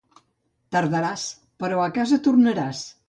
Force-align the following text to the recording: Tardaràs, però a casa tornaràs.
Tardaràs, 0.75 1.25
però 1.65 1.85
a 1.85 1.89
casa 1.99 2.23
tornaràs. 2.29 2.81